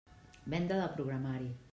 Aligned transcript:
Venda 0.53 0.79
de 0.79 0.87
programari. 0.95 1.53